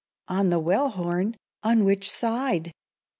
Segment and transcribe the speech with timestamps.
[0.27, 1.35] "On the Wellhorn!
[1.61, 2.71] On which side?"